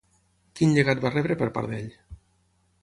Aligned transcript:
Quin 0.59 0.73
llegat 0.77 1.03
va 1.03 1.11
rebre 1.17 1.39
per 1.43 1.51
part 1.59 1.73
d'ell? 1.75 1.95